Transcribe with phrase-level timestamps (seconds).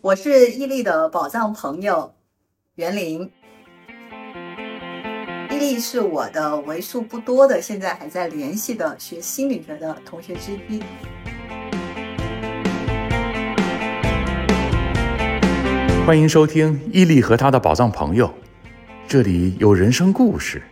[0.00, 2.14] 我是伊利的宝藏朋友
[2.76, 3.32] 袁林。
[5.50, 10.80] 伊利是我的为数不多的现在还在联系的学心理学的同学之一。
[16.06, 18.32] 欢迎收听伊利和他的宝藏朋友，
[19.08, 20.62] 这里有人生故事，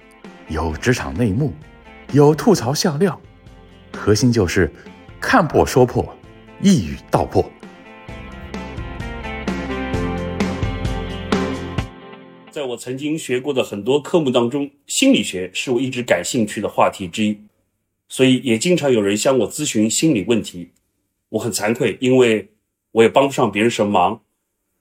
[0.46, 1.52] 有职场内幕，
[2.12, 3.20] 有吐槽笑料，
[3.92, 4.72] 核心就是
[5.20, 6.14] 看破说破，
[6.60, 7.44] 一语道破。
[12.76, 17.34] 我曾经学过的很多科目当中，心理学是我一直感兴趣的话题之一，
[18.06, 20.68] 所以也经常有人向我咨询心理问题。
[21.30, 22.46] 我很惭愧，因为
[22.92, 24.20] 我也帮不上别人什么忙，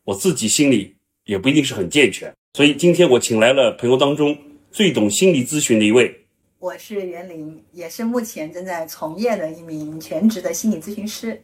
[0.04, 2.36] 我自己心里也不一定是很健全。
[2.56, 4.38] 所以今天我请来了朋友当中
[4.72, 6.26] 最懂心理咨询的一位，
[6.60, 11.42] 我是袁林，也是目前正在从业的一名全职的心理咨询师。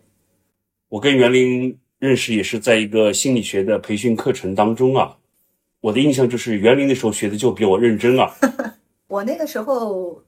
[0.89, 5.17] 我跟袁林认识也是在一个心理学的培训课程当中啊。
[5.81, 8.31] 我的印象就是园林的时候学的就比我认真啊。
[9.07, 10.21] 我那个时候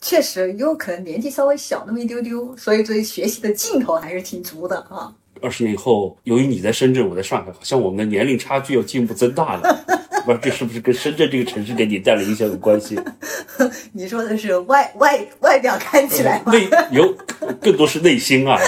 [0.00, 5.12] 确实，因为可能年纪稍微小那么一丢丢，所以对学习的劲头还是挺足的啊。
[5.42, 9.84] 二十年以后，由于你在深圳，我在上海，好像我们的年龄差距又进一步增大了。
[10.24, 12.98] 不是这是不是跟深圳这个城市给你带来影响有关系？
[13.92, 16.52] 你说的是外外外表看起来吗？
[16.52, 17.14] 内有
[17.60, 18.58] 更多是内心啊。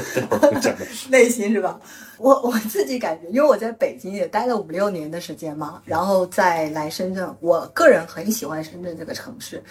[0.60, 1.78] 讲的内心是吧？
[2.18, 9.62] 我我自己感觉，因为我在北京也待了五六年的时间嘛，然后再来深圳，我个人很喜欢深圳这个城市。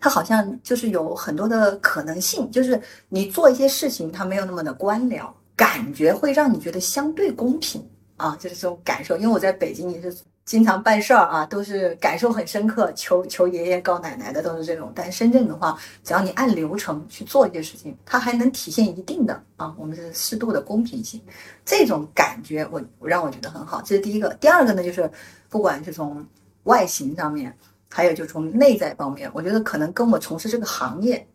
[0.00, 7.80] 它好像就是有很多的可能性，就是你做一些事情，它没有那么的官僚，感觉会让你觉得相对公平
[8.16, 9.16] 啊，就是这种感受。
[9.16, 10.12] 因为我在北京也是。
[10.52, 14.92] 经常办事儿啊，都是感受很深刻，求求爷爷告奶奶的都是这种。
[14.94, 21.18] 但深圳的话，只要你按流程去做一些事情，它还能体现一定的啊，我们是适度的公平性。
[21.64, 24.28] 这种感觉我让我觉得很好，这是第一个。
[24.34, 25.10] 第二个呢，就是
[25.48, 26.22] 不管是从
[26.64, 27.56] 外形上面，
[27.88, 31.26] 还有就从内在方面，我觉得可能跟我从事这个行业，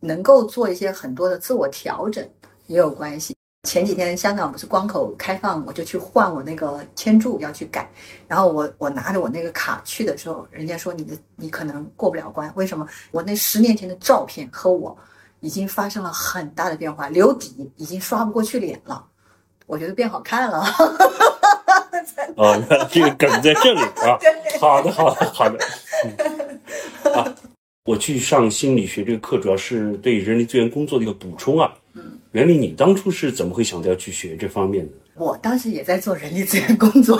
[0.00, 2.28] 能够做一些很多的自我调整
[2.66, 3.36] 也有关系。
[3.66, 7.90] 前几天香港不是关口开放，我就去换我那个签注要去改，
[8.28, 12.86] 然后我我拿着我那个卡去的时候，人家说你的你可能过不了关，为什么？
[13.10, 14.96] 我那十年前的照片和我
[15.40, 19.04] 已经发生了很大的变化，留底已经刷不过去脸了，
[19.66, 20.64] 我觉得变好看了。
[22.36, 22.62] 哦，
[22.92, 24.16] 这个梗在这里啊。
[24.60, 25.58] 好的，好的，好的。
[27.12, 27.34] 啊，
[27.84, 31.74] 我去上心理学这个课，主要是对人力资源工作的一个补充啊。
[32.36, 34.92] 袁林，你当初是怎么会想到要去学这方面的？
[35.14, 37.18] 我当时也在做人力资源工作，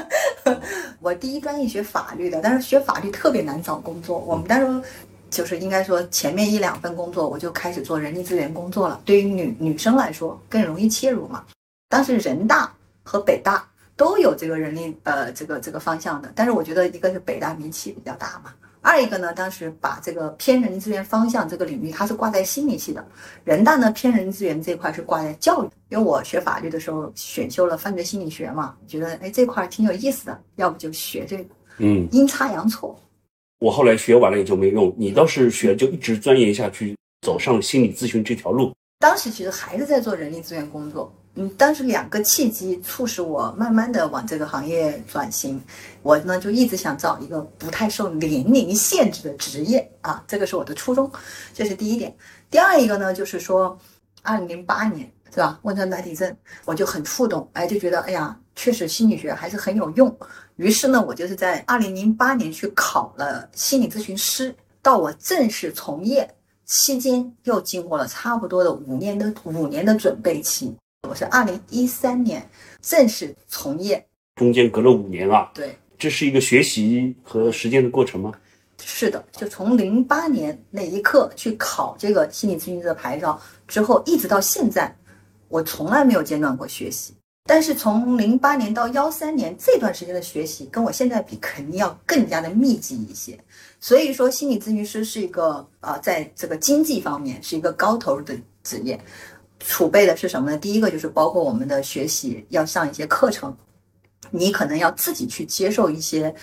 [1.00, 4.18] 我第一专业学法律的，但是学法律特别难找工作。
[4.18, 4.88] 我们当时
[5.30, 9.00] 就是应该说前面一两份工作，我就开始做人力资源工作了。
[9.06, 11.42] 对于女女生来说更容易切入嘛。
[11.88, 12.70] 当时人大
[13.02, 13.66] 和北大
[13.96, 18.52] 都有这个人力呃这个这个方向的，但是我觉得一个是北大名气比较大嘛。
[18.82, 23.02] 二一个呢，当时把这个偏人力资源方向这个领域，它是挂在心理系的；
[23.44, 25.68] 人大呢偏人力资源这块是挂在教育。
[25.90, 31.44] 因为我学法律的时候选修了犯罪心理学嘛，觉得哎这块挺有意思的，要不就学这个。
[31.78, 32.98] 嗯，阴差阳错。
[33.58, 38.72] 我后来学完了也就没用，你倒是学就一直钻研下去，走上心理咨询这条路。
[38.98, 41.12] 当时其实还是在做人力资源工作。
[41.36, 45.62] 嗯，当时两个契机促使我慢慢的往这个行业转型。
[46.02, 51.10] 我呢就一直想找一个不太受年龄限制的职业啊，这个是我的初衷，
[51.54, 52.14] 这是第一点。
[52.50, 53.78] 第二一个呢就是说，
[54.22, 60.14] 二零零八年是吧，汶川大地震，我就很触动，哎，就觉得哎呀，确实心理学还是很有用。
[60.56, 66.28] 于是呢，我就是在二零零八年去考了心理咨询师，到我正式从业
[66.64, 70.74] 期间，又经过了差不多的五年的五年的准备期。
[71.08, 72.48] 我是二零一三年
[72.82, 74.06] 正式从业，
[74.36, 75.50] 中间隔了五年啊。
[75.54, 78.32] 对，这是一个学习和实践的过程吗？
[78.82, 84.94] 是的，就从零八年那一刻去考这个心理咨询师的牌照之后，一直到现在，
[85.48, 87.14] 我从来没有间断过学习。
[87.44, 93.36] 但是从零八年到幺三年这段时间的学习，跟我现在比，肯定要更加的密集一些。
[93.80, 99.00] 所以说，心理咨询师是一个啊，在这个经济方面是一个高投入的职业。
[99.60, 100.56] 储备的是什么呢？
[100.56, 103.54] 第一个就是包括我们的学习要上一些课程，
[104.30, 106.34] 你可能要自己去接受一些，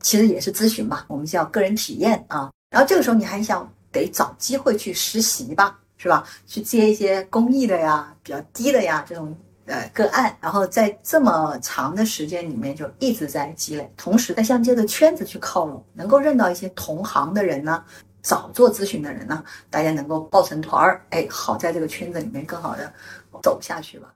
[0.00, 2.50] 其实也是咨询吧，我们叫个人体验啊。
[2.70, 6.24] 然后这个时候你还想得找机会去实习吧，是吧？
[6.46, 9.34] 去接一些公益的呀，比较低的呀这种
[9.64, 17.82] 呃个案，然后在这么长的时间里面就一直在积累，同时在向这个圈子去靠拢，能够认到一些同行的人呢。
[18.26, 22.92] 早做咨询的人呢，大家能够抱成团儿，哎，好在这个圈子里面更好的
[23.40, 24.12] 走下去吧。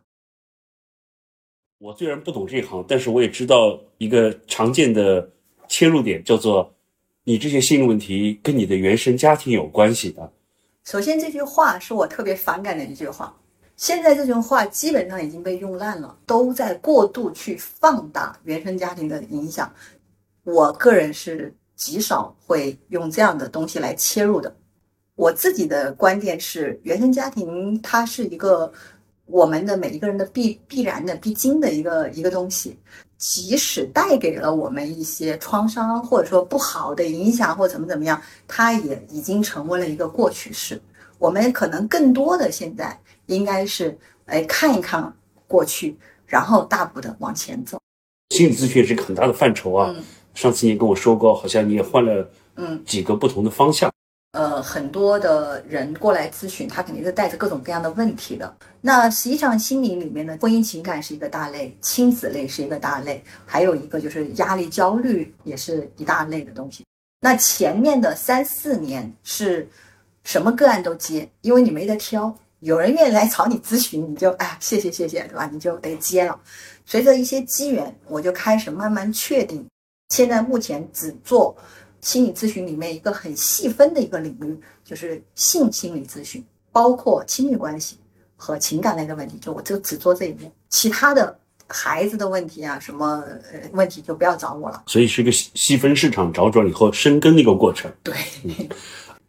[1.78, 5.30] 我虽然不懂这一行，但是我也知道一个常见的
[5.68, 6.74] 切入点，叫做
[7.22, 10.32] 你这些心理问题跟你的原生家庭有关系的。
[10.82, 13.32] 首先，这句话是我特别反感的一句话。
[13.76, 19.72] 现在这句话基本上已经被用烂了，都在过度去放大原生家庭的影响。
[20.42, 24.54] 我个人是极少会用这样的东西来切入的。
[25.14, 28.70] 我自己的观点是，原生家庭它是一个
[29.24, 32.78] 我们的每一个人的必必然的必经的一个一个东西，
[33.16, 40.78] 即使带给了我们一些创伤或者说不好的影响或怎么怎么样，它也已经成为了一个过去式。
[41.18, 43.00] 我们可能更多的现在。
[43.26, 45.14] 应该是哎看一看
[45.46, 47.78] 过去，然后大步的往前走。
[48.30, 49.94] 心理咨询是一个很大的范畴啊。
[50.40, 52.26] 上次你跟我说过，好像你也换了
[52.56, 53.92] 嗯几个不同的方向。
[54.32, 58.56] 呃，很多的人过来咨询，他肯定是带着各种各样的问题的。
[58.80, 66.86] 那实际上心理里面的婚姻情感是一个大类，亲子类是一个大类，还有一个就是压力焦虑也是一大类的东西。
[67.20, 69.68] 那前面的三四年是
[70.24, 72.34] 什么个案都接，因为你没得挑。
[72.60, 75.50] 有人愿意来找你咨询，你就哎，谢谢谢谢，对吧？
[75.52, 76.40] 你就得接了。
[76.86, 79.66] 随着一些机缘，我就开始慢慢确定，
[80.10, 81.56] 现在目前只做
[82.00, 87.96] 心理咨询里面一个很细分的一个领域，就是性心理咨询，包括亲密关系
[88.36, 94.82] 和情感类的问题，就我就只做这一面，其他的孩子的问题啊，什么呃问题就不要找我了。
[94.86, 97.90] 所以是一个细分市场找准以后深耕的一个过程。
[98.02, 98.14] 对。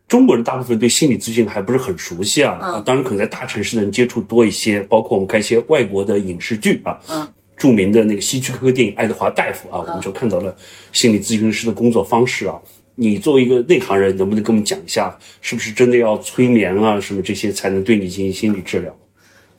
[0.08, 10.56] 中国人大部分对心理咨询还不是很熟悉啊，啊，当然可能在大城市的人接触多一些，包括我们看一些外国的影视剧啊，嗯，著名的那个希区柯克电影《爱德华大夫》啊，我们就看到了
[10.92, 12.60] 心理咨询师的工作方式啊。
[12.96, 18.98] 你作为一个内行人，能不能跟我们讲一下，是不是真的要催眠啊，什么这些才能对你进行心理治疗？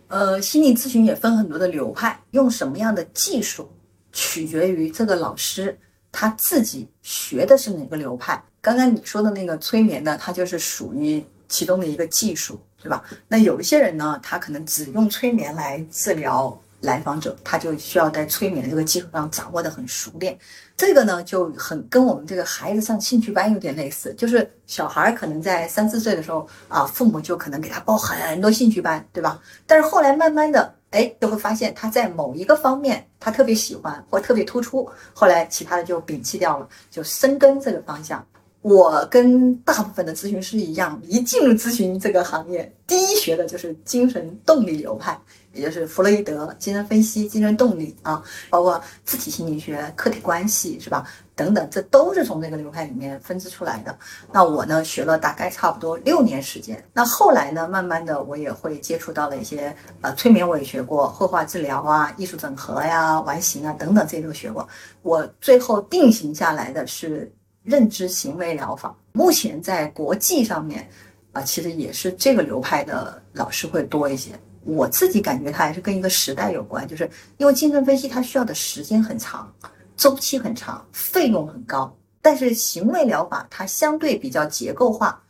[0.09, 3.71] 呃，心理咨询也分很多的流派，用什么样的技术，
[4.13, 5.79] 取决于这个老师
[6.11, 8.43] 他自己学的是哪个流派。
[8.61, 13.05] 刚刚你说的那个催眠呢，它就是属于其中的一个技术，对吧？
[13.29, 20.39] 那有一些人呢，他可能只用催眠来治疗来访者，他就需要在催眠的这个技术上掌握的很熟练。
[20.77, 29.41] 这个呢，就很跟我们这个孩子上兴趣班有点类似，就是小孩可能在三四岁的时候啊，父母就可能给他报很多兴趣班，对吧？
[29.67, 38.25] 但是后来慢慢的，哎，就会发现他在某一个方面他特别喜欢或特别突出，后来其他的就摒弃掉了，就深耕这个方向。
[38.63, 45.21] 我跟大部分的咨询师一样，一进入咨询这个行业，第一学的就是精神动力流派，
[45.53, 51.07] 也就是弗洛伊德精神分析、精神动力啊，包括自体心理学、客体关系是吧？
[51.35, 53.99] 等等，这都是从这个流派里面分支出来的。
[54.33, 56.83] 那我呢，学了大概差不多六年时间。
[56.93, 64.69] 那后来呢，慢慢的我也会接触到了一些呃催眠，我也学过绘画治疗啊、艺术整合呀、完形啊等等，这些都学过。
[65.03, 67.33] 我最后定型下来的是。
[67.65, 70.85] 认知行为疗法目前在国际上面
[71.31, 74.33] 啊，其实也是这个流派的老师会多一些。
[74.65, 79.53] 我自己感觉它还是跟一个时代有关，就是因为精神分析它需要的时间很长，
[79.97, 81.95] 周期很长，费用很高。
[82.21, 85.21] 但是行为疗法它相对比较结构化，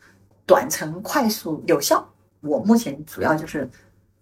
[0.45, 2.07] 短程、快速、有效。
[2.41, 3.67] 我目前主要就是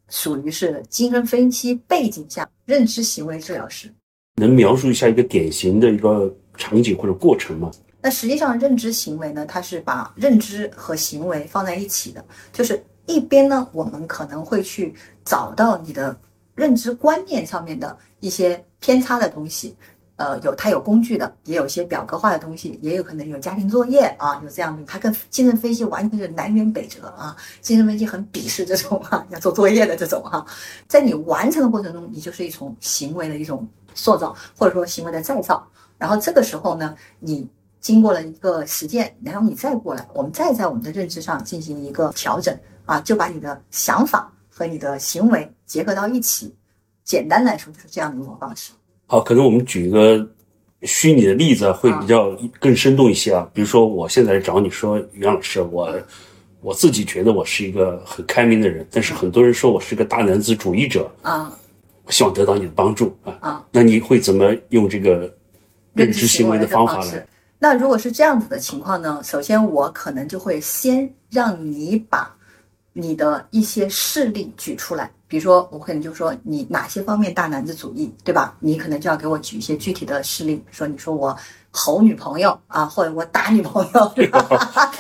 [0.10, 3.94] 属于是精神分析背景下认知行为治疗师。
[4.36, 7.70] 能描述一下一个典型的一个场景或者过程吗？
[8.02, 12.26] 那实际上，认知行为呢，它是把认知和行为放在一起的。
[12.52, 16.16] 就是一边呢，我们可能会去找到你的
[16.56, 19.76] 认知观念上面的一些偏差的东西，
[20.16, 24.84] 呃，有它有工具的，也有一些表格化的东西，也有可能有家庭作业啊，有这样的。
[24.86, 27.36] 它跟精神分析完全是南辕北辙啊！
[27.62, 30.46] 精神分析很鄙视这种哈 要做作业的这种哈，
[30.88, 35.68] 在你完成的过程中，你就是一种行为的一种塑造，或者说行为的再造。
[35.98, 37.50] 然后这个时候呢，你。
[37.82, 46.54] 经过了一个实践，然后你再过来，我们再在我们的认知上进行一个调整啊，就把你的想法和你的行为结合到一起。
[47.04, 48.72] 简单来说就是这样的一种方式。
[49.08, 50.26] 好，可能我们举一个
[50.84, 53.48] 虚拟的例子会比较更生动一些啊。
[53.54, 55.94] 比如说，我现在找你说，袁老师，我
[56.62, 61.52] 我自己觉得我是一个很开明的人，但是很多人说我是个大男子主义者啊，
[62.06, 63.38] 我希望得到你的帮助啊。
[63.42, 65.34] 啊，那你会怎么用这个
[65.94, 67.28] 认知行为的方法来？
[67.58, 69.20] 那如果是这样子的情况呢？
[69.24, 72.34] 首先，我可能就会先让你把
[72.94, 78.56] 你的一些事例举出来，比如说，我可能就说你哪些方面大男子主义，对吧？
[78.60, 81.36] 你可能就要给我举一些具体的事例，说你说我
[81.72, 84.14] 吼女朋友啊，或者我打女朋友，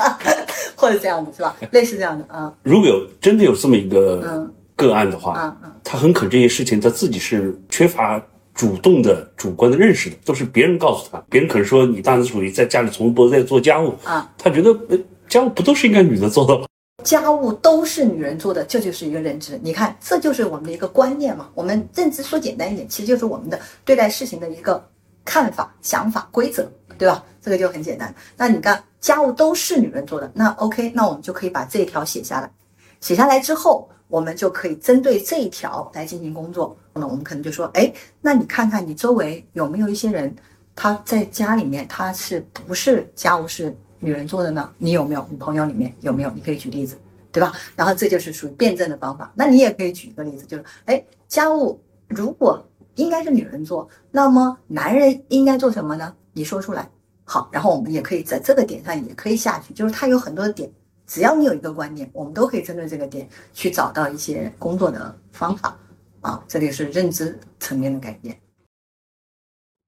[0.75, 1.55] 或者这样的是吧？
[1.71, 2.53] 类似这样的啊。
[2.63, 11.21] 如果有真的有这么一个个案的话，嗯嗯，他很可能这些事情他自己是缺乏主动的、主观的认识的，都是别人告诉他。
[11.29, 16.65] 别人可能说你大男子主义，在家里从不在做家务啊，他觉得呃家务不都是应该女的做的吗？
[17.03, 19.59] 家务都是女人做的，这就是一个认知。
[19.63, 21.49] 你看，这就是我们的一个观念嘛。
[21.53, 24.83] 我们认知说简单一点，其实就是我们的对待事情的一个
[25.25, 27.23] 看法、想法、规则，对吧？
[27.41, 28.13] 这个就很简单。
[28.37, 32.51] 那你看，家务都是女人做的，那 OK，那我们就可以把这一条写下来。
[32.99, 36.77] 写下来之后，我们就可以针对这一条来进行工作。
[36.93, 37.91] 那我们可能就说，哎，
[38.21, 40.35] 那你看看你周围有没有一些人，
[40.75, 44.69] 他在家里面他是不是家务是女人做的呢？
[44.77, 45.25] 你有没有？
[45.29, 46.31] 你朋友里面有没有？
[46.31, 46.97] 你可以举例子，
[47.31, 47.53] 对吧？
[47.75, 49.31] 然后这就是属于辩证的方法。
[49.35, 56.13] 那你也可以举一个例子，就是，哎，家务如果应该是女人做，那么男人应该做什么呢？
[56.33, 56.89] 你说出来。
[57.23, 60.69] 好，然后我们也可以在这个点上也可以下去，就是它有很多的点。
[61.05, 65.77] 只要你有一个观念，我们都可以针对这个点去找到一些工作的方法
[66.21, 66.43] 啊。
[66.47, 68.35] 这里是认知层面的改变。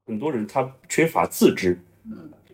[0.06, 1.80] 很多人他缺乏自知，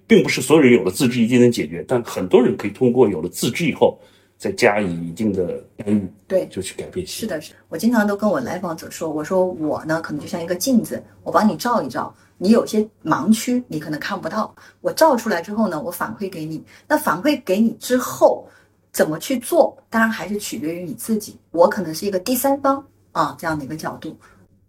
[0.10, 3.96] 并不是所有人有了自知一定能解决，但很多人可以通过有了自知以后，
[4.40, 7.06] 再加以一定的干预，对，就去改变。
[7.06, 7.54] 是的，是。
[7.68, 14.52] 我经常都跟我来访者说，我说我呢，可能就像一个镜子，我帮你照一照，你有些盲区你可能看不到，
[14.82, 16.64] 我照出来之后呢，我反馈给你。
[16.88, 18.50] 那反馈给你之后，
[18.92, 21.38] 怎么去做，当然还是取决于你自己。
[21.52, 24.18] 我可能是一个第三方啊，这样的一个角度，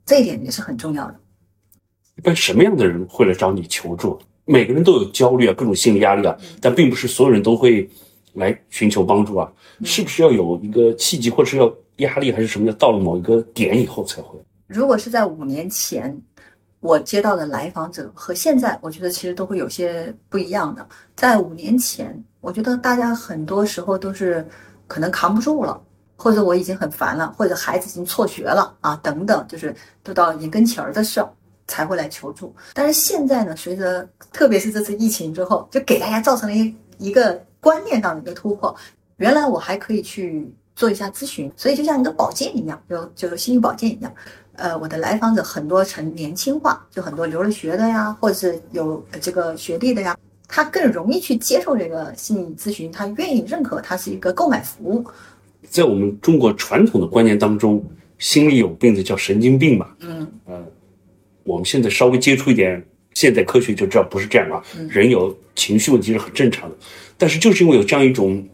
[0.04, 1.14] 这一点也是很重要的。
[2.18, 4.20] 一般什么样的人会来找你求助？
[4.50, 7.88] 每个人都有焦虑啊，各种心理压力啊，但并不是所有人都会
[8.32, 9.48] 来寻求帮助啊。
[9.84, 12.66] 是不是要有一个契机，或者是要压力，还是什么？
[12.66, 14.36] 要到了某一个点以后才会？
[14.66, 16.20] 如果是在五年前，
[16.80, 20.84] 我接到的来访者和现在，我觉得其实都会有些不一样的。
[21.14, 24.44] 在五年前，我觉得大家很多时候都是
[24.88, 25.80] 可能扛不住了，
[26.16, 31.32] 或者我已经很烦了，或者孩子已经辍学了啊，等等，就是都到眼跟前儿的事儿。
[31.70, 38.74] 才会来求助，但是现在呢，随着特别是这次疫情之后，就给大家造成了一一个观念上的一个突破。
[39.18, 44.12] 原来我还可以去做一下咨询，所以就像一个保健一样，就就是心理保健一样。
[44.56, 50.16] 呃，我的来访者很多成年轻化，就很多留了学的呀，或者是有这个学历的呀，
[50.48, 55.04] 他更容易去接受这个心理咨询，他愿意认可它是一个购买服务。
[55.68, 57.82] 在我们中国传统的观念当中，
[58.18, 59.86] 心里有病的叫神经病嘛？
[60.00, 60.62] 嗯呃，
[61.50, 62.82] 我们现在稍微接触一点
[63.14, 66.76] 现代科学就知道不是这样啊，人有情绪问题是很正常的，
[67.18, 68.46] 但是就是因为有这样一种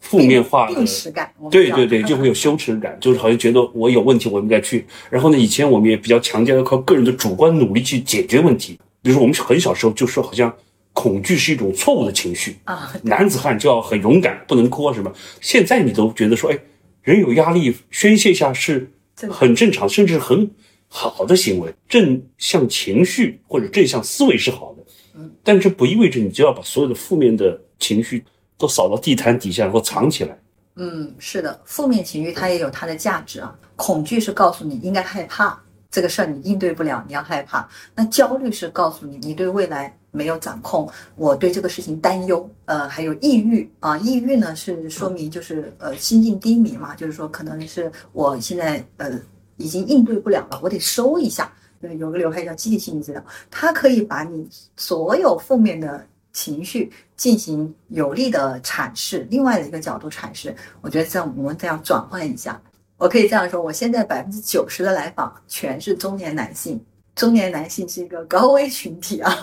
[0.00, 4.84] 负面化的病耻感，对对对，就会有羞耻感， 就是好像觉得我有问题，我应该去。
[5.08, 8.78] 然后呢，以前我们也比较强调要靠个人的主观努力去解决问题。
[9.00, 10.52] 比如说，我们很小时候就说，好像
[10.92, 15.12] 恐惧是一种错误的情绪，啊，男子汉就要很勇敢，不能哭啊什么。
[15.40, 16.58] 现在你都觉得说，哎，
[17.02, 18.90] 人有压力宣泄一下是
[19.30, 20.50] 很正常，甚至很
[20.94, 21.74] 好的行为。
[21.88, 24.84] 正向情绪或者正向思维是好的，
[25.14, 28.22] 嗯，但这不意味着你就要把所有的负面的情绪
[28.58, 30.38] 都扫到地毯底下，然后藏起来。
[30.76, 33.58] 嗯，是的，负面情绪它也有它的价值啊。
[33.76, 37.68] 恐惧是告诉你应该害怕这个事儿，你应对不了，你要害怕。
[37.94, 42.48] 那焦虑是告诉你你对未来没有掌控，我对这个事情担忧。
[42.64, 49.10] 呃，还有抑郁啊，抑郁呢是说明就是呃心境低迷嘛，就是说可能是我现在呃
[49.62, 51.50] 已经应对不了了，我得收一下。
[51.80, 60.54] 对，有个流派叫积极心理治疗，它可以把你所有负面的情绪进行有力的阐释，另外的一个角度阐释。
[60.80, 62.60] 我觉得这样我们这样转换一下，
[62.96, 66.80] 我可以这样说：我现在百分之九十的来访全是中年男性，
[67.16, 69.36] 中年男性是一个高危群体啊。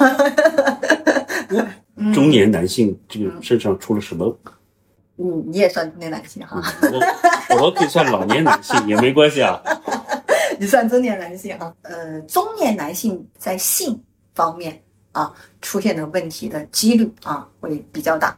[2.01, 4.33] 嗯中年男性这个身上出了什么？
[5.17, 9.61] 嗯，你也算中年男性哈，我我可以算老年男性也没关系啊。
[10.59, 11.73] 你算中年男性啊。
[11.83, 14.03] 呃，中年男性在性
[14.35, 18.37] 方面啊出现的问题的几率啊会比较大。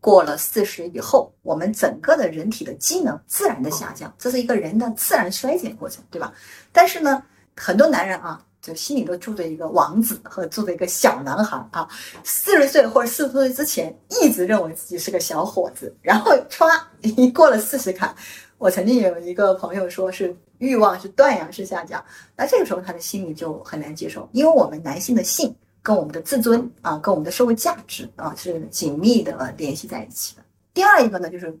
[0.00, 6.32] 过了四十以后，我们整个的人体的机能自然的下降，这是一个人的自然衰减过程，对吧？
[6.72, 7.22] 但是呢，
[7.56, 11.86] 很多男人啊，就心里都住着一个王子和住着一个小男孩啊，
[12.22, 16.70] 四十岁或者四十岁之前一直认为自己是个小伙子，然后歘
[17.02, 18.14] 一过了四十坎，
[18.56, 22.04] 我曾经有一个朋友说是欲望是断崖式下降，
[22.36, 30.42] 那这个时候他的心里就很难接受，因为我们男性的性跟我们的自尊啊，跟我们的社会价值啊是紧密的联系在一起的。
[30.74, 31.56] 第二一个呢，就是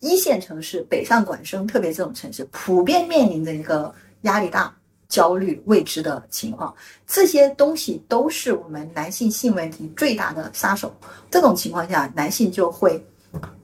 [0.00, 4.74] 一线城市北上广深，特别这种城市，普遍面临着一个压力大、
[5.08, 6.74] 焦虑、未知的情况，
[7.06, 10.92] 这些东西都是我们男性性问题最大的杀手。
[11.30, 13.04] 这种情况下，男性就会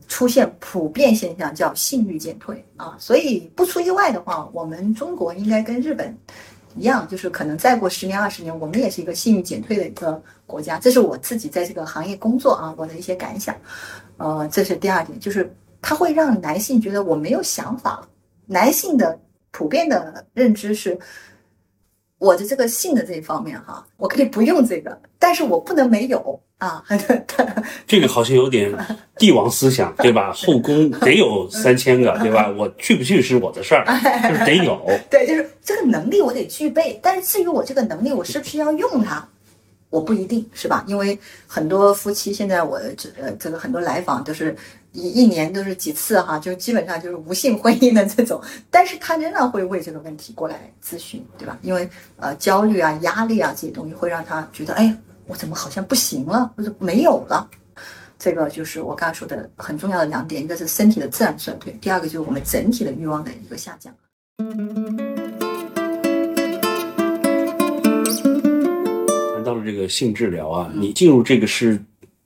[0.09, 2.97] 出现普遍现象，叫性欲减退啊。
[2.99, 6.17] 所以不出意外的话，我们中国应该跟日本
[6.75, 10.79] 一样，就是可能再过十年二十年，我们也是一个性欲减退的一个国家。
[10.79, 13.55] 这是我自己在这个行业工作啊，我的一些感想。
[14.17, 18.05] 呃，这是第二点，就是它会让男性觉得我没有想法。
[18.47, 19.17] 男性的
[19.53, 20.99] 普遍的认知是。
[22.19, 26.83] 我的这个性的这一方面哈，我可以不用这个，但是我不能没有啊。
[27.87, 28.73] 这个好像有点
[29.17, 30.33] 帝王思想，对吧？
[30.33, 32.53] 后宫得有三千个，对吧？
[32.59, 33.85] 我去不去是我的事儿，
[34.29, 34.81] 就是得有。
[35.09, 39.27] 对，就是这个能力我得具备，但是至于我这个能力，我是不是要用它？
[39.91, 40.85] 我不一定是吧？
[40.87, 44.55] 因为很多夫妻现在我这呃这个很多来访都是
[44.99, 51.57] 一一年都是几次哈，就基本上就是无性婚姻的这种，但是他仍然会为这个问题过来咨询，对吧？
[51.63, 54.93] 因为呃焦虑啊、压力啊这些东西会让他觉得，哎，
[55.27, 57.49] 我怎么好像不行了，或者没有了？
[58.19, 63.95] 这个就是我刚才说的很重要的两点，一个是身体的自然衰退，第二个就是我们整体的欲望的一个下降。
[69.35, 71.81] 谈到了这个性治疗啊，你进入这个是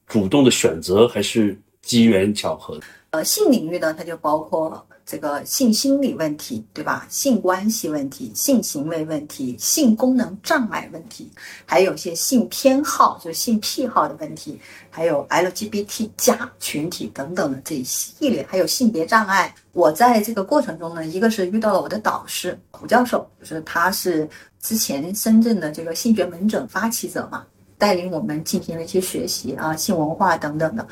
[0.07, 2.81] 主动的选择还是机缘巧合？
[3.11, 7.07] 呃，性领域呢，它就包括这个性心理问题，对吧？
[7.11, 11.31] 性关系问题、性行为问题、性功能障碍问题，
[11.67, 14.59] 还有一些性偏好，就是性癖好的问题，
[14.89, 19.55] 还有 LGBT 加群体等等的这一系列，还有性别障碍。
[19.73, 24.29] 我在这个过程中呢，一个是遇到了我的导师胡教授，就是他是。
[24.63, 27.45] 之前深圳的这个性学门诊发起者嘛，
[27.77, 30.87] 带领我们进行了一些学习啊，性文化等等的。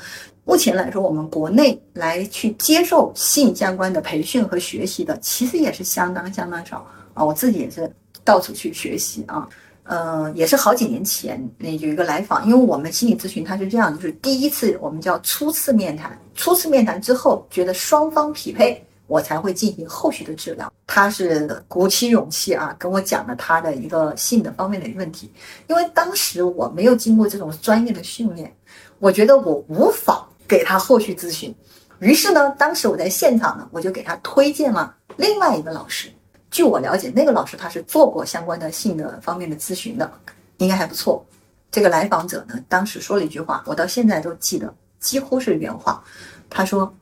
[0.45, 7.25] 目前来说，我们国内来去接受性相关的培训和学习的，其实也是相当相当少啊。
[7.25, 7.91] 我自己也是
[8.25, 9.49] 到处去学习啊，
[9.85, 18.85] 呃，也是好几年前那有一个来访，因为我们心理咨询它是这样，就是第一次我们叫初次面谈，初次面谈之后觉得双方匹配。
[19.07, 20.73] 我才会进行后续的治疗。
[20.87, 25.29] 他是鼓起勇气啊，跟我讲了他的一个性的方面的问题。
[25.67, 28.55] 因为当时我没有经过这种专业的训练，
[29.01, 31.55] 我觉得我无法给他后续咨询。
[32.01, 36.11] 于是呢，当时我在现场呢，我就给他推荐了另外一个老师。
[36.51, 40.11] 据我了解，那个老师他是做过相关的性的方面的咨询的，
[40.59, 41.25] 应该还不错。
[41.71, 46.03] 这个来访者呢，当时说了一句话，我到现在都记得，几乎是原话。
[46.51, 46.93] 他说。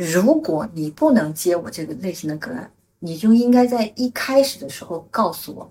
[0.00, 2.70] 如果你不能接我这个类型的个案，
[3.00, 5.68] 你就应该在一开始的时候告诉我，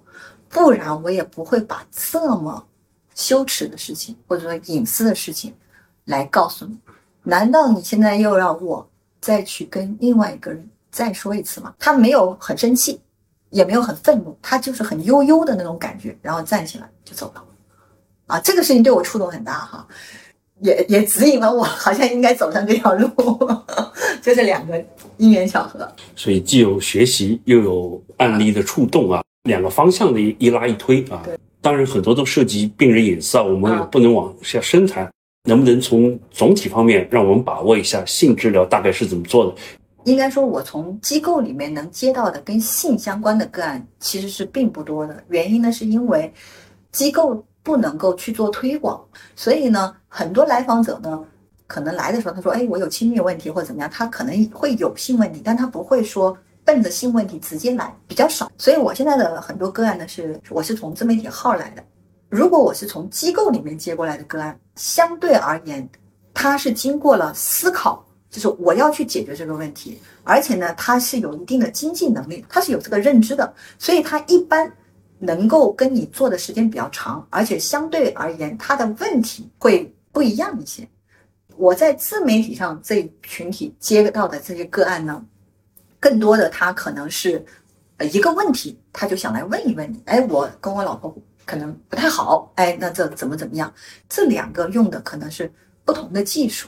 [0.49, 2.67] 不然我也不会把这么
[3.15, 5.55] 羞耻的事情或者说隐私的事情
[6.03, 6.77] 来告诉你。
[7.27, 11.73] 难道你现在又让我再去跟另外一个人再说一次吗？
[11.77, 13.01] 他没有很生气，
[13.49, 17.43] 也没有很愤怒，他就是很悠悠的那种感觉，然后站起来就走了。
[18.27, 19.85] 啊，这个事情对我触动很大哈。
[20.61, 23.07] 也也指引了我，好像应该走上这条路，
[24.23, 24.83] 就是两个
[25.17, 25.87] 因缘巧合。
[26.15, 31.21] 所以既有学习，又有案例的触动啊，两个方向的一一拉一推啊。
[31.23, 35.07] 对，当然很多都涉及病人隐私啊，我们也不能往下深谈。
[35.47, 39.55] 能不能从总体方面让我们把握一下性治疗大概是怎么做的？
[40.03, 45.23] 应该说，我从机构里面能接到的跟性相关的个案其实是并不多的。
[45.29, 46.31] 原因呢，是因为
[46.91, 47.43] 机构。
[47.67, 48.97] 不能够去做推广，
[49.35, 51.21] 所以呢，很多来访者呢，
[51.67, 58.49] 可能来的时候他说，哎，我有亲密问题或者怎么样，他可能会有性问题，但他不会说奔着性问题直接来，比较少。
[58.57, 61.83] 所以我现在的很多个案呢，是我是从自媒体号来的。
[62.29, 65.87] 如果我是从机构里面接过来的个案，相对而言，
[66.33, 74.71] 他是经过了思考，就是我要去解决这个问题，而且呢，他是有一定的经济能力，他是有这个认知的，所以他一般。
[75.19, 80.87] 能够跟你做的时间比较长，而且相对而言，他的问题会不一样一些。
[81.55, 85.25] 我在自媒体上这群体接到的这些个案呢，
[85.99, 87.43] 更多的他可能是
[87.97, 91.11] 呃一个问题，他就想来问一问你，哎，我跟我老婆
[91.47, 93.73] 可能不太好，哎，那这怎么怎么样？
[94.07, 95.51] 这两个用的可能是
[95.83, 96.67] 不同的技术。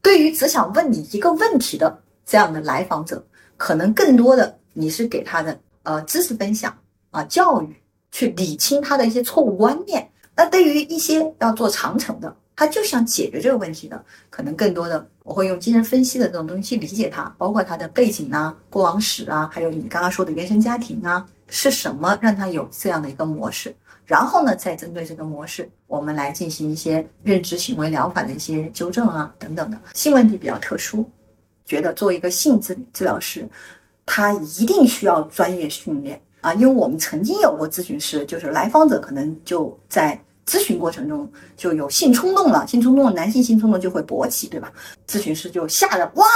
[0.00, 3.22] 对于只想问你一个问题的这样的来访者，
[3.58, 6.74] 可能更多的你是给他的呃知识分享。
[7.10, 7.76] 啊，教育
[8.10, 10.10] 去理清他的一些错误观念。
[10.34, 23.72] 那对于一些要做长程的，他就想解决这个问题的，可能更多的我会用精神分析的这种东西去理解他，包括他的背景啊、过往史啊，还有你刚刚说的原生家庭啊，是什么让他有这样的一个模式。
[24.04, 29.78] 然后呢，再针对这个模式，我们来进行一些认知行为疗法的一些纠正啊，等等的。
[29.94, 31.08] 性问题比较特殊，
[31.64, 33.48] 觉得作为一个性治治疗师，
[34.04, 36.20] 他一定需要专业训练。
[36.42, 44.70] 啊，因为我们曾经有过咨询师，就是来访者可能就在咨询过程中就有性冲动了，性冲动，男性性冲动就会勃起，对吧？
[45.08, 46.26] 咨询师就吓得哇，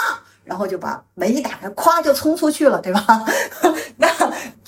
[0.45, 3.05] 然后就把门一打开，咵就冲出去了，对吧？
[4.01, 4.09] 那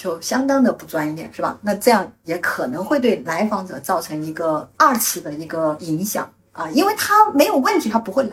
[0.02, 1.58] 就相当的不专业，是吧？
[1.60, 8.30] 那这样也可能会对来访者造成一个二次的一个影响啊，因为他没有问题，他不会来。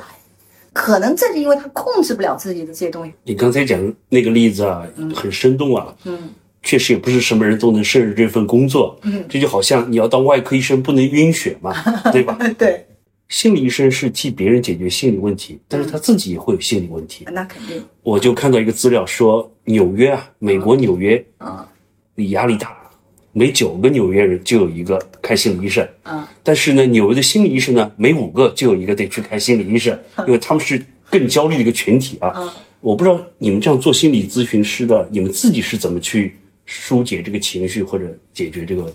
[0.72, 3.12] 可能正是因为他控制不了自己的这些东西。
[3.24, 5.94] 你刚才讲那个例子啊，很生动啊。
[6.06, 6.30] 嗯
[6.64, 9.00] 确实也不是什么人都能胜任这份工作。
[9.04, 11.74] 嗯，这就好像你要当外科医生不能晕血嘛，
[12.12, 12.38] 对吧？
[12.58, 12.86] 对，
[13.30, 17.26] 心理医生是替别人解决心理问题，但是他自己也会有心理问题。
[17.32, 17.82] 那肯定。
[18.04, 21.68] 我就看到一个资料说，纽约啊，美国纽约啊
[22.16, 22.90] 压力大，
[23.34, 25.86] 每九个纽约人就有一个看心理医生。
[26.04, 32.30] 啊但是呢，纽约的心理医生呢，每五个就有一个得去看心理医生，因为他们是更焦虑的一个群体啊。
[32.30, 38.94] 啊我不知道你们这样做心理咨询师的，你们自己是怎么去疏解这个情绪或者解决这个？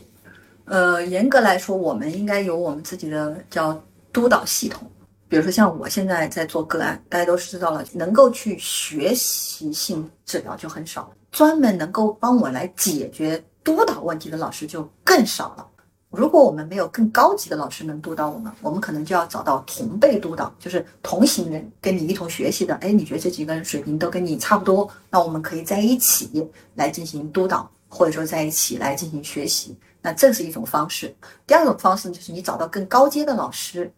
[0.64, 4.90] 呃，严格来说，我们应该有我们自己的叫督导系统。
[5.32, 15.66] 比如说，像我现在在做个案，大家都知道了，能够去学习性治疗就很少，专门能够帮我来解决督导问题的老师就更少了。
[16.10, 22.74] 如果我们没有更高级的老师能督导我们，我们可能就要找到同辈督导，就是同行人跟你一同学习的。
[22.74, 29.74] 哎，你觉得这几个人水平都跟你差不多，那我们可以在一起来进行督导，或者说在一起来进行学习。
[30.02, 31.16] 那这是一种方式。
[31.46, 33.90] 第二种方式就是你找到更高阶的老师，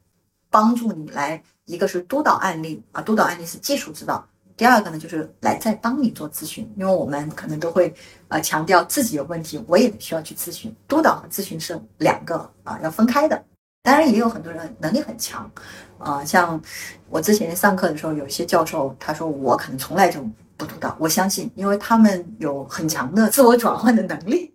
[0.55, 4.25] 帮助你来，一个是督导案例啊，督导案例是技术指导。
[4.57, 7.93] 第二个呢，就是来再帮你做咨询，因为我们可能都会
[8.29, 10.73] 呃强调自己有问题，我也需要去咨询。
[10.87, 13.45] 督导和咨询是两个啊要分开的。
[13.83, 15.51] 当然也有很多人能力很强，
[15.99, 16.63] 啊、像
[17.11, 20.21] 我之前上课的时候，有一些教授他说我可能从来就
[20.57, 24.54] 不督导，我相信，因为他们有很强的自我转换的能力。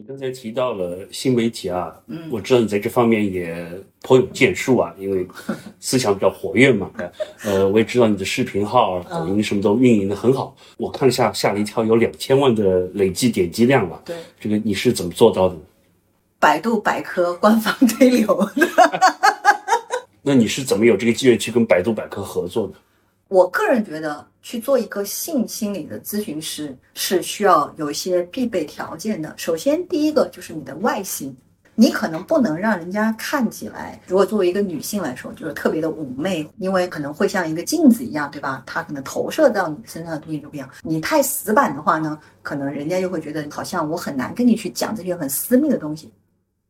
[0.00, 5.28] 你刚才提到了新媒体啊，嗯我知道你在这方面也颇有建树啊，因为
[5.78, 6.90] 思想比较活跃嘛。
[7.44, 14.00] 呃，我也知道你的视频号、抖音什么都运营的很好，我看了下吓了一跳，有两千万的累计点击量了。
[14.06, 15.56] 对，这个你是怎么做到的？
[16.38, 18.48] 百度百科官方推流。
[20.24, 22.72] 那你是怎么有这个机会去跟百度百科合作的？
[23.28, 29.34] 我个人觉得，去做一个性心理的咨询师是需要有一些必备条件的。
[29.36, 31.36] 首先，第一个就是你的外形，
[31.74, 38.62] 你可能不能让人家看起来，如果作为一个女性来说，就是特别的妩媚，因为可能会像一个镜子一样，对吧？
[38.66, 40.68] 它可能投射到你身上的东西就不一样。
[40.82, 46.12] 你太死板的话呢，可能人家又会觉得好像我很难跟你去讲这些很私密的东西。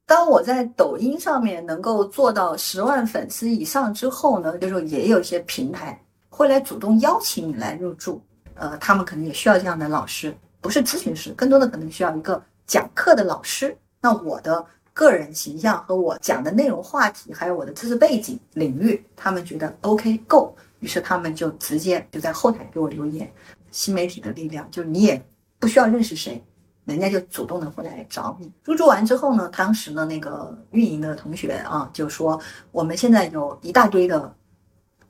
[0.06, 6.00] 当我在抖音上面能够做到十万粉丝以上之后呢，就是也有一些平台
[6.40, 8.18] 会来主动邀请你来入驻，
[8.54, 13.76] 呃，他们可能也需要这样的老师，不是咨询师，更多的可能需要一个讲课的老师。
[14.00, 23.30] 那我的个人形象和我讲的内容话题，还有我的知识背景领域，他们觉得 OK 够，于是他们就直接就在后台给我留言。
[23.70, 25.22] 新媒体的力量，就你也
[25.58, 26.42] 不需要认识谁，
[26.86, 28.50] 人家就主动的会来找你。
[28.64, 32.40] 入驻完之后呢，当时呢那个运营的同学啊就说，
[32.72, 34.34] 我们现在有一大堆的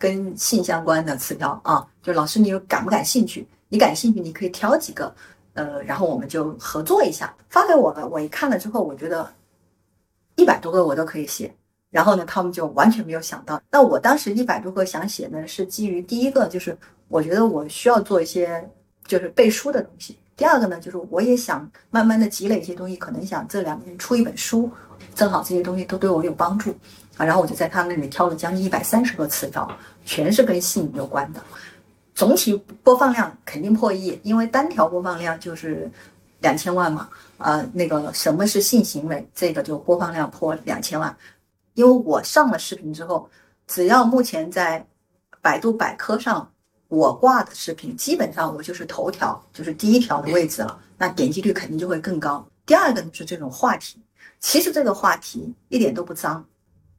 [0.01, 3.47] 跟性相关的词条啊，就老师你有感不感兴趣？
[3.69, 5.15] 你感兴趣，你可以挑几个，
[5.53, 8.09] 呃，然后我们就合作一下，发给我了。
[8.09, 9.31] 我一看了之后，我觉得
[10.37, 11.55] 一百多个我都可以写。
[11.91, 13.61] 然后呢，他们就完全没有想到。
[13.71, 16.75] 那我当时一百多个想写呢，是基于第一个就是
[17.09, 18.67] 我觉得我需要做一些
[19.05, 20.17] 就是背书的东西。
[20.37, 24.71] 第二个呢，就是我也想慢慢的积累一些东西，可能想这两年出一本书，
[25.15, 26.75] 正好这些东西都对我有帮助
[27.17, 27.25] 啊。
[27.25, 29.71] 然后我就在他那里挑了将近一百三十个词条，
[30.05, 31.43] 全是跟性有关的。
[32.15, 35.91] 总体播放量肯定破亿，因为单条播放量就是
[36.41, 37.09] 两千万嘛。
[37.39, 41.17] 呃，那个什么是性行为，这个就播放量破两千万。
[41.75, 43.31] 因为我上了视频之后，
[43.67, 44.87] 只要目前在
[45.41, 46.53] 百度百科上
[46.89, 52.47] 我挂的视频，基本上我就是头条，就是第一条的位置了，那点击率肯定就会更高。
[52.67, 53.99] 第二个就是这种话题，
[54.41, 56.45] 其实这个话题一点都不脏，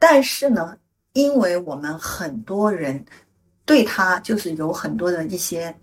[0.01, 0.75] 但是呢，
[1.13, 3.05] 因为我们很多人
[3.65, 5.73] 对他就是有很多的一些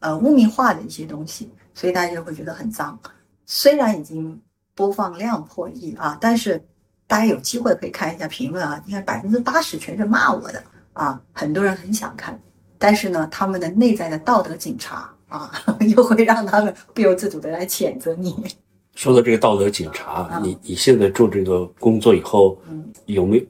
[0.00, 2.98] 呃污名化的一些东西，所以大家就会觉得很脏。
[3.46, 4.36] 虽然已经
[4.74, 6.60] 播放量破亿啊，但是
[7.06, 10.60] 大家有机会可以看一下评论啊，你看百分之八十全是骂我的
[10.92, 12.36] 啊，很多人很想看，
[12.78, 15.52] 但是呢，他们的内在的道德警察啊，
[15.94, 18.34] 又会让他们不由自主的来谴责你。
[18.96, 23.44] 说到这个道德警察，啊你你现在做这个工作以后，嗯有没有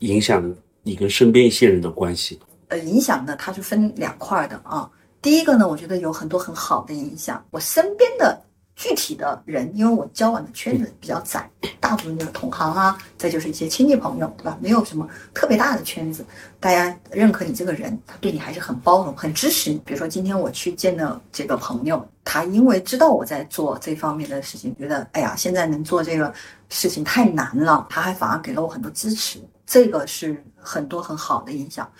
[0.00, 2.40] 影响你跟身边一些人的关系？
[2.68, 4.90] 呃，影响呢，它是分两块的啊。
[5.22, 7.44] 第一个呢，我觉得有很多很好的影响。
[7.50, 8.40] 我身边的
[8.76, 14.56] 具体的人，因为我交往的圈子比较窄，大部分就是同行啊，再就是一些亲戚朋友，对吧？
[14.60, 16.24] 没有什么特别大的圈子，
[16.60, 19.78] 大家认可你这个人，他对你还是很包容、很支持你。
[19.84, 26.32] 比如说今天我去见的这个朋友，他因为知道我在做这方面的事情，觉得哎呀，现在能做这个
[26.68, 31.90] 事情太难了，他还反而给了我很多支持，这个是很多很好的影响。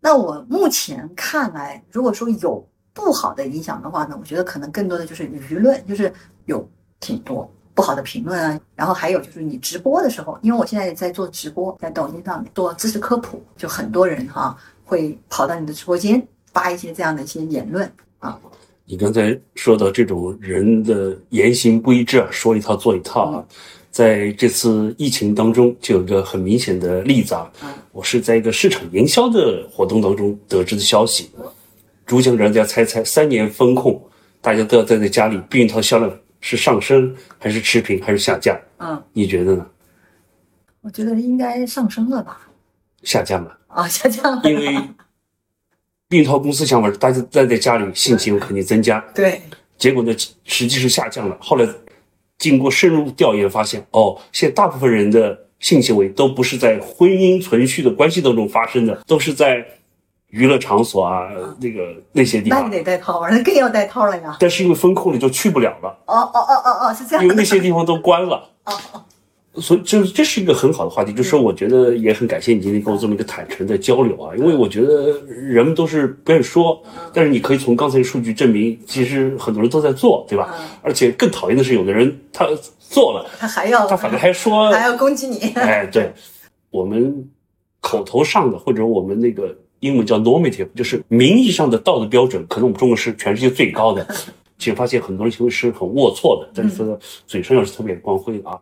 [0.00, 6.12] 那我目前看来，如果说有不好的影响的话呢，我觉得可能更多的就是舆论，就是
[6.46, 6.68] 有
[7.00, 8.60] 挺多不好的评论啊。
[8.74, 18.38] 然后还有就是你直播的时候，因为我现在也在做直播，在抖音上面做知识科普，就很多人哈会跑到你的直播间发一些这样的一些言论啊。
[18.84, 23.46] 你刚才说到这种人的言行不一致啊，说一套做一套啊，
[23.92, 27.52] 在这次疫情当中就有一个很明显的例子啊，
[27.92, 31.30] 我是在一个市场营销的活动当中得知的消息。
[32.06, 34.02] 如想让大家猜猜，三年风控，
[34.40, 38.58] 大家都要待在家里，避孕套销量是上升还是持平还是下降？
[38.78, 39.66] 嗯，你觉得呢？
[40.80, 42.48] 我觉得应该上升了吧？
[43.02, 44.50] 下降了啊，下降了。
[44.50, 44.74] 因为
[46.08, 48.98] 避孕套公司想法，大家待在家里，性行为肯定增加。
[49.14, 49.42] 对。
[49.78, 51.36] 结果呢，实际是下降了。
[51.40, 51.66] 后来
[52.42, 59.64] 经过深入调研，发现哦，现在大部分人的性行为都不是在婚姻存续的关系当中发生的，都是在。
[60.32, 61.28] 娱乐场所啊，
[61.60, 64.34] 那个那些地方，那你得带套啊，那更要带套了呀。
[64.40, 65.94] 但是因为风控，了就去不了了。
[66.06, 67.22] 哦哦哦哦哦，是这样。
[67.22, 68.48] 因为那些地方都关了。
[68.64, 69.04] 哦哦。
[69.56, 74.34] 所以，这这是一个很好的话题，就是说，我觉得也很感谢你今天跟我这么一个坦诚的交流啊。
[74.36, 80.54] 因为我觉得人们都是不愿意说，但是你可以从刚才的数据证明，其实很多人都在做，对吧？
[80.82, 82.46] 而且更讨厌的是，有的人他
[82.78, 85.38] 做了，他还要，他反正还说， 还要攻击你。
[85.54, 86.12] 哎，对，
[86.70, 87.28] 我们
[87.80, 89.56] 口头上的或者我们那个。
[89.82, 94.06] 英文叫 normative，就是名义上的道德标准，可能我们中国是全世界最高的。
[94.56, 98.56] 其实发现很多人行为是很龌龊的，但是说嘴上要是特别光辉啊。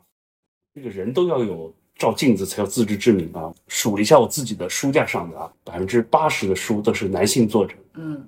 [0.74, 3.52] 这个人都要有照镜子才有自知之明啊。
[3.68, 8.24] 数了一下我自己的书架上的啊，百分之八十的书都是男性作者，嗯，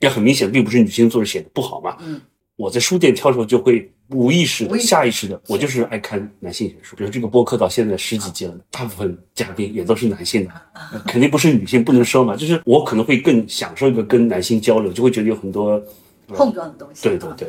[0.00, 2.20] 也很明显，并不是女性作者写的不好嘛，嗯。
[2.56, 6.96] 我在书店挑的时候就会无意识、下意识的，我就是爱看男性写书。
[6.96, 10.52] 比如这个播客到现在十几集了，大部分嘉宾也都是男性的，
[11.06, 12.34] 肯定不是女性，不能说嘛。
[12.34, 15.80] 就是我可能会更享受一个跟男性交流，就会觉得有很多
[16.26, 17.04] 碰撞的东西。
[17.04, 17.48] 对对对，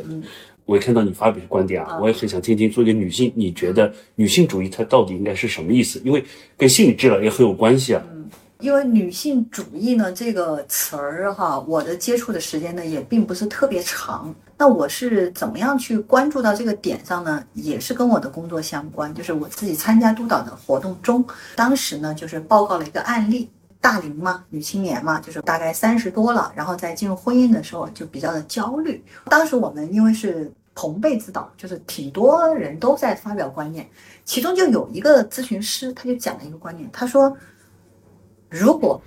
[0.70, 6.00] 我也看到你发表的观点啊，我也很想听听，作为一个女性，你觉得女性主义它到底应该是什么意思？
[6.06, 6.24] 因为
[6.56, 8.04] 跟心理治疗也很有关系啊。
[8.14, 8.30] 嗯
[8.62, 14.36] 因为女性主义呢这个词儿哈，我的接触的时间呢也并不是特别长。
[14.58, 17.42] 那我是怎么样去关注到这个点上呢？
[17.54, 29.02] 也是跟我的工作相关，就是我自己参加督导的活动中，当时呢就是报告了一个案例，大龄嘛，女青年嘛，就是大概三十多了，然后在进入婚姻的时候就比较的焦虑。
[29.30, 33.86] 当时我们因为是同辈指导，就是挺多人都在发表观念，
[34.24, 37.36] 其中就有一个咨询师，他就讲了一个观念，他说。
[38.50, 39.00] 如果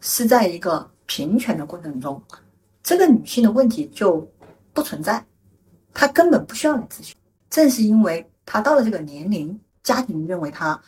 [0.00, 2.22] 是在一个平权的过程中，
[2.82, 4.28] 这个女性的问题就
[4.74, 5.24] 不存在，
[5.94, 7.16] 她根本不需要你咨询。
[7.48, 10.78] 正是因为她到了这个年龄，家庭认为她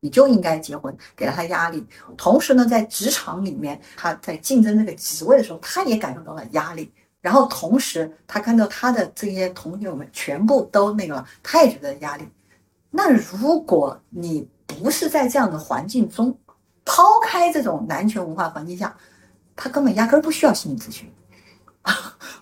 [0.00, 1.86] 你就应该结婚，给了她压力。
[2.18, 6.92] 同时呢，在职场里面，她在竞争这个职位的时候，她也感受到了压力。
[7.24, 12.28] 然后同时，他看到他的这些同学们全部都那个，他也觉得压力。
[12.90, 16.36] 那如果你不是在这样的环境中，
[16.84, 18.94] 抛开这种男权文化环境下，
[19.56, 21.10] 他根本压根儿不需要心理咨询。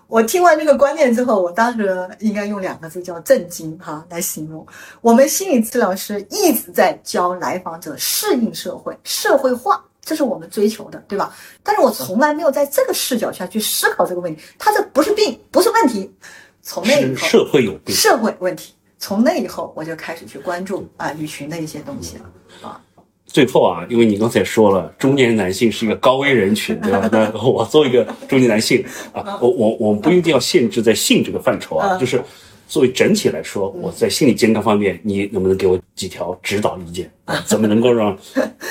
[0.07, 4.67] 我听完这个观念之后，我当时应该用两个字叫震惊哈来形容。
[4.99, 11.33] 我们心理治疗师一直在教来访者适应社会、社会化，这是我们追求的，对吧？
[11.63, 14.41] 但是我从来没有在这个视角下去思考这个问题。
[14.59, 16.11] 他这不是病，不是问题。
[16.61, 18.73] 从那以后，社会有病，社会问题。
[18.99, 22.79] 从那以后，我就开始去关注啊女群的一些东西了啊。
[23.25, 27.07] 最后啊，因为你刚才说了，中年男性是一个高危人群，对吧？
[27.11, 32.21] 那我作为一个中年男性啊，我我我们不一定要限制在性这个范畴啊，就是
[32.73, 37.39] 作为整体来说，我在心理健康方面，你能不能给我几条指导意见啊？
[37.45, 38.17] 怎么能够让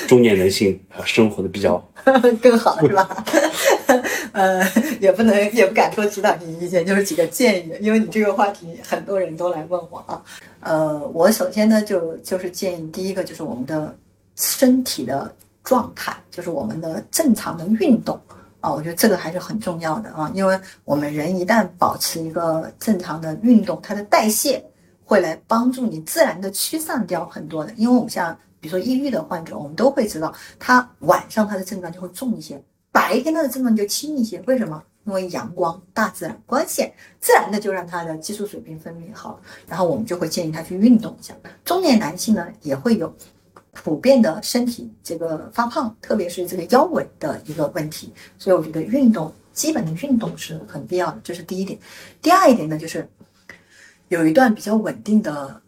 [0.09, 1.81] 中年男性啊生活的比较
[2.41, 3.25] 更好，是吧？
[4.33, 4.61] 呃，
[4.99, 10.21] 也不能也不敢说指导性意见，就是几个建议，因为你这个话题很多人都来问我啊。
[10.59, 13.95] 呃，我首先呢就就是建议，第一个就是我们的。
[14.35, 15.31] 身体的
[15.63, 18.19] 状态就是我们的正常的运动
[18.63, 24.63] 啊，我觉得这个还是很重要的啊，因为我们人一旦保持一个正常的运动，它的代谢
[25.03, 27.73] 会来帮助你自然的驱散掉很多的。
[27.75, 34.41] 因为我们像比如说抑郁的患者，我们都会知道，他晚上他的症状就会重一些，白天他的症状就轻一些。
[34.47, 34.81] 为什么？
[35.05, 41.33] 因为阳光、大自然、光线，自然的就让他的激素水平分泌好，然后我们就会建议他去运动一下。
[41.65, 43.13] 中年男性呢也会有
[43.73, 51.77] 普遍的身体这个发胖，特别是这个腰围的一个问题，所以我觉得运动基本的运动是很必要的，这是第一点。
[52.21, 53.07] 第二一点呢，就是
[54.09, 55.61] 有一段比较稳定的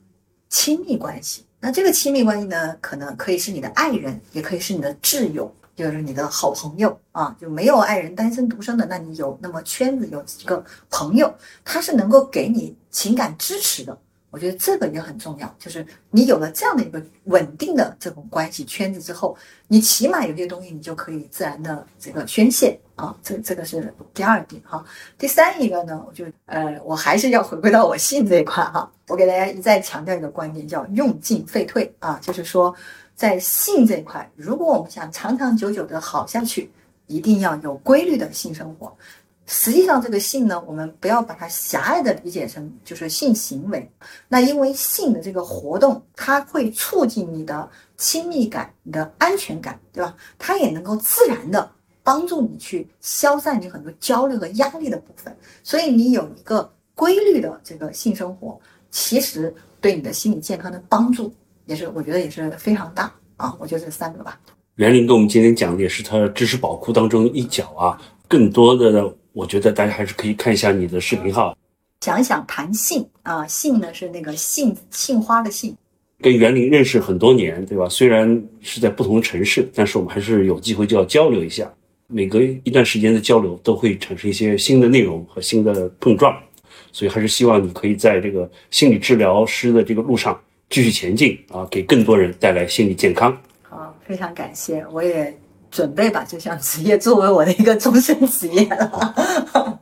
[0.50, 1.44] 亲密关系。
[1.60, 7.36] 那这个亲密关系呢，可能可以是你的爱人，也可以是你的挚友，就是你的好朋友啊。
[7.41, 13.98] 就没有爱人、单身独生的，那你有那么圈子有几个朋友，他是能够给你情感支持的。
[14.36, 19.38] 我觉得这个也很重要，就是你有了这样的一个稳定的这种关系圈子之后，
[19.69, 24.84] 你起码有些东西你就可以自然的这个宣泄啊，这这个是第二点哈。
[25.17, 32.76] 第三一个呢，我就呃，我还是要回归到我性这一块哈，我给大家一再强调一个观点，叫用进废退啊，就是说
[33.15, 36.69] 在性这一块，如果我们想长长久久的好下去，
[37.08, 38.93] 一定要有规律的性生活。
[39.48, 43.88] 实际上，这个性呢，我们不要把它狭隘的理解成就是性行为。
[44.28, 50.16] 那因为性的这个活动，它会促进你的亲密感、你的安全感，对吧？
[50.40, 55.36] 它也能够自然的帮助你去消散你很多焦虑和压力的部分。
[55.64, 61.32] 所以，你有一个规律的这个性生活，其实对你的心理健康的帮助
[61.68, 63.56] 也是，我觉得也是非常大啊。
[63.60, 64.40] 我觉得这三个吧。
[64.78, 69.16] 袁林跟我们今天讲的也是他知识宝库当中一角啊，更多的。
[69.36, 71.58] 我觉得大家还是可以看一下你的视频号，
[72.00, 75.76] 想想谈性啊，性呢是那个杏杏花的杏。
[76.21, 77.89] 跟袁林认识很多年，对吧？
[77.89, 81.69] 虽然是在不同城市，但是我们还是有机会就要交流一下。
[82.08, 86.34] 每隔一段时间的交流，都会产生一些新的内容和新的碰撞，
[86.93, 93.38] 所以还是希望你可以在这个心理治疗师的这个路上继续前进啊，给更多人带来心理健康。
[93.63, 95.38] 好，非常感谢，我也。
[95.76, 99.82] 准备把这项职业作为我的一个终身职业了。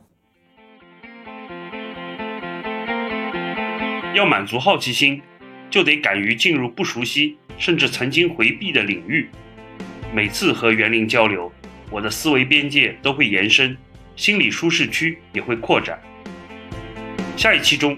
[4.12, 5.22] 要满足好奇心，
[5.70, 9.28] 就得敢于进入不熟悉甚至曾经回避的领域。
[10.12, 11.52] 每次和园林交流，
[11.92, 13.76] 我的思维边界都会延伸，
[14.16, 15.96] 心理舒适区也会扩展。
[17.36, 17.96] 下一期中，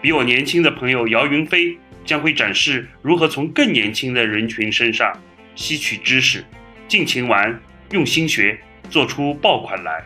[0.00, 1.76] 比我年轻的朋友姚云飞
[2.06, 5.12] 将会展示如何从更年轻的人群身上
[5.54, 6.42] 吸取知识。
[6.86, 7.58] 尽情玩，
[7.90, 8.58] 用心学，
[8.90, 10.04] 做出爆款来。